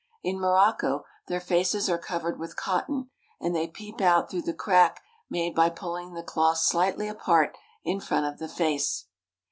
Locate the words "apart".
7.07-7.55